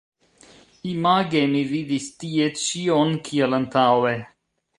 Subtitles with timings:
[0.91, 4.17] Image mi vidis tie ĉion kiel antaŭe.